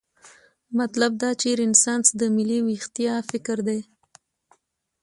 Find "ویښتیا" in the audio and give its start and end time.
2.67-3.15